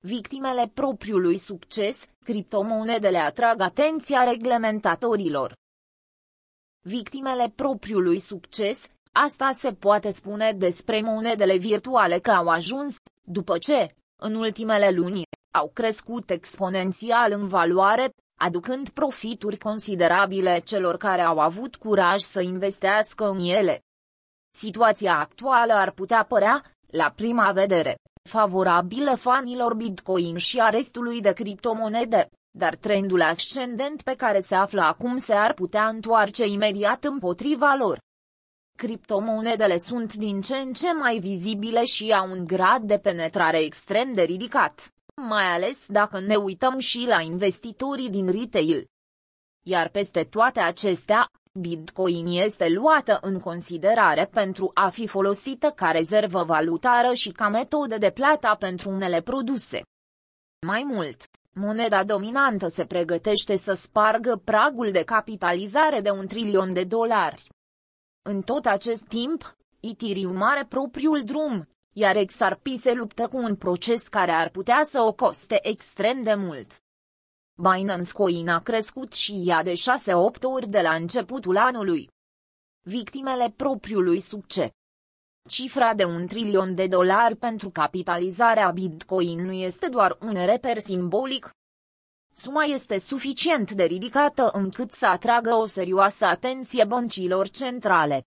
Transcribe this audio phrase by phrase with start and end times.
[0.00, 5.52] Victimele propriului succes, criptomonedele atrag atenția reglementatorilor.
[6.80, 13.94] Victimele propriului succes, asta se poate spune despre monedele virtuale că au ajuns, după ce,
[14.22, 15.22] în ultimele luni,
[15.54, 18.10] au crescut exponențial în valoare,
[18.40, 23.80] aducând profituri considerabile celor care au avut curaj să investească în ele.
[24.56, 27.96] Situația actuală ar putea părea, la prima vedere,
[28.28, 34.80] favorabilă fanilor Bitcoin și a restului de criptomonede, dar trendul ascendent pe care se află
[34.80, 37.98] acum se ar putea întoarce imediat împotriva lor.
[38.78, 44.12] Criptomonedele sunt din ce în ce mai vizibile și au un grad de penetrare extrem
[44.12, 48.86] de ridicat, mai ales dacă ne uităm și la investitorii din retail.
[49.66, 51.30] Iar peste toate acestea,
[51.60, 57.98] Bitcoin este luată în considerare pentru a fi folosită ca rezervă valutară și ca metodă
[57.98, 59.82] de plată pentru unele produse.
[60.66, 66.84] Mai mult, moneda dominantă se pregătește să spargă pragul de capitalizare de un trilion de
[66.84, 67.48] dolari.
[68.22, 74.08] În tot acest timp, Ethereum are propriul drum, iar XRP se luptă cu un proces
[74.08, 76.82] care ar putea să o coste extrem de mult.
[77.60, 82.10] Binance Coin a crescut și ea de 6-8 ori de la începutul anului.
[82.82, 84.70] Victimele propriului succes.
[85.48, 91.50] Cifra de un trilion de dolari pentru capitalizarea Bitcoin nu este doar un reper simbolic.
[92.32, 98.26] Suma este suficient de ridicată încât să atragă o serioasă atenție băncilor centrale.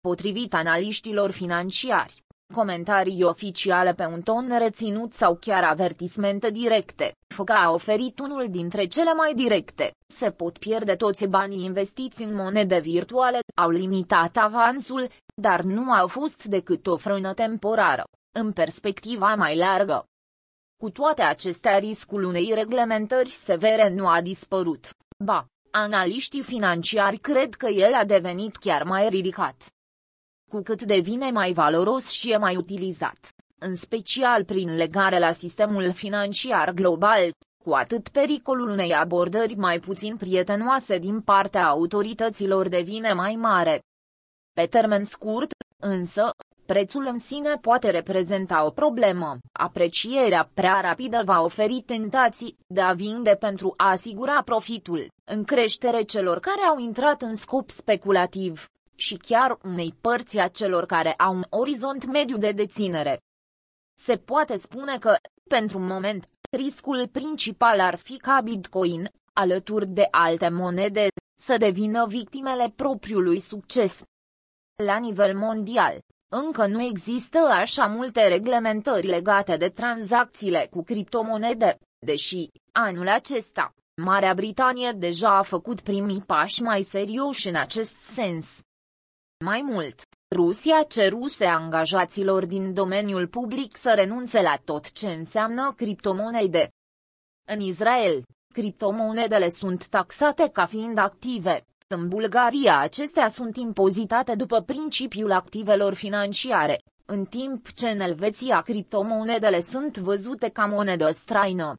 [0.00, 7.14] Potrivit analiștilor financiari, comentarii oficiale pe un ton reținut sau chiar avertismente directe.
[7.34, 9.92] FOCA a oferit unul dintre cele mai directe.
[10.06, 16.06] Se pot pierde toți banii investiți în monede virtuale, au limitat avansul, dar nu au
[16.06, 18.04] fost decât o frână temporară,
[18.38, 20.04] în perspectiva mai largă.
[20.82, 24.90] Cu toate acestea riscul unei reglementări severe nu a dispărut.
[25.24, 29.66] Ba, analiștii financiari cred că el a devenit chiar mai ridicat
[30.50, 33.28] cu cât devine mai valoros și e mai utilizat,
[33.58, 37.30] în special prin legare la sistemul financiar global,
[37.64, 43.82] cu atât pericolul unei abordări mai puțin prietenoase din partea autorităților devine mai mare.
[44.52, 45.50] Pe termen scurt,
[45.82, 46.30] însă,
[46.66, 49.38] prețul în sine poate reprezenta o problemă.
[49.52, 56.02] Aprecierea prea rapidă va oferi tentații de a vinde pentru a asigura profitul, în creștere
[56.02, 58.68] celor care au intrat în scop speculativ,
[59.00, 63.20] și chiar unei părți a celor care au un orizont mediu de deținere.
[63.98, 65.16] Se poate spune că,
[65.48, 71.08] pentru un moment, riscul principal ar fi ca Bitcoin, alături de alte monede,
[71.42, 74.02] să devină victimele propriului succes.
[74.84, 75.98] La nivel mondial,
[76.32, 84.34] încă nu există așa multe reglementări legate de tranzacțiile cu criptomonede, deși, anul acesta, Marea
[84.34, 88.60] Britanie deja a făcut primii pași mai serioși în acest sens.
[89.44, 90.02] Mai mult,
[90.36, 96.68] Rusia ceruse angajaților din domeniul public să renunțe la tot ce înseamnă criptomonede.
[97.48, 98.22] În Israel,
[98.54, 101.64] criptomonedele sunt taxate ca fiind active.
[101.88, 109.60] În Bulgaria acestea sunt impozitate după principiul activelor financiare, în timp ce în Elveția criptomonedele
[109.60, 111.74] sunt văzute ca monedă straină.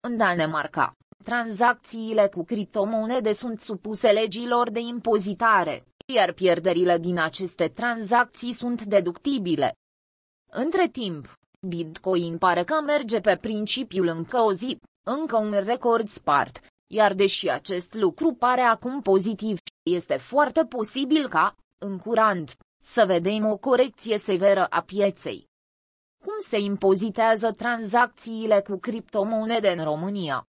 [0.00, 0.92] În Danemarca,
[1.24, 9.72] tranzacțiile cu criptomonede sunt supuse legilor de impozitare iar pierderile din aceste tranzacții sunt deductibile.
[10.52, 16.60] Între timp, Bitcoin pare că merge pe principiul încă o zi, încă un record spart,
[16.86, 19.58] iar deși acest lucru pare acum pozitiv,
[19.90, 22.52] este foarte posibil ca, în curând,
[22.82, 25.46] să vedem o corecție severă a pieței.
[26.24, 30.46] Cum se impozitează tranzacțiile cu criptomonede în România?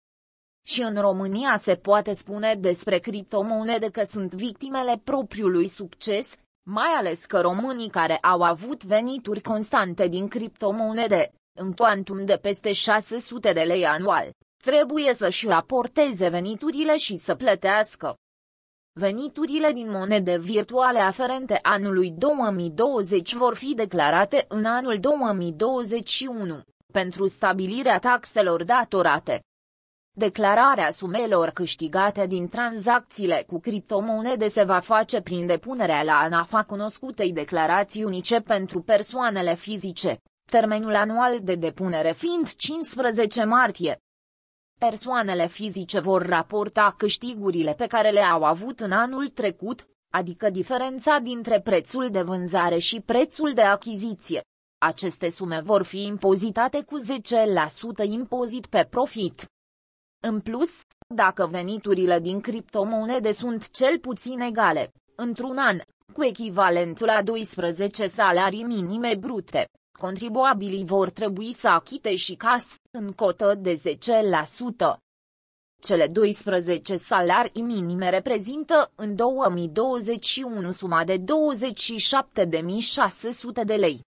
[0.67, 7.25] Și în România se poate spune despre criptomonede că sunt victimele propriului succes, mai ales
[7.25, 13.61] că românii care au avut venituri constante din criptomonede, în cuantum de peste 600 de
[13.61, 14.31] lei anual,
[14.63, 18.15] trebuie să-și raporteze veniturile și să plătească.
[18.93, 26.61] Veniturile din monede virtuale aferente anului 2020 vor fi declarate în anul 2021,
[26.93, 29.41] pentru stabilirea taxelor datorate.
[30.21, 37.33] Declararea sumelor câștigate din tranzacțiile cu criptomonede se va face prin depunerea la ANAFA cunoscutei
[37.33, 40.21] declarații unice pentru persoanele fizice,
[40.51, 43.99] termenul anual de depunere fiind 15 martie.
[44.79, 51.61] Persoanele fizice vor raporta câștigurile pe care le-au avut în anul trecut, adică diferența dintre
[51.61, 54.41] prețul de vânzare și prețul de achiziție.
[54.79, 56.99] Aceste sume vor fi impozitate cu
[58.05, 59.49] 10% impozit pe profit.
[60.23, 60.81] În plus,
[61.15, 65.81] dacă veniturile din criptomonede sunt cel puțin egale, într-un an,
[66.13, 69.69] cu echivalentul la 12 salarii minime brute,
[69.99, 74.99] contribuabilii vor trebui să achite și CAS, în cotă de 10%.
[75.83, 81.25] Cele 12 salarii minime reprezintă în 2021 suma de 27.600
[83.65, 84.01] de lei.